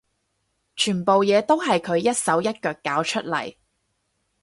[0.75, 3.55] 全部嘢都係佢一手一腳搞出嚟